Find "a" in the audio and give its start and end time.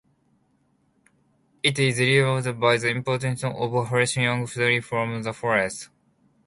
3.71-3.85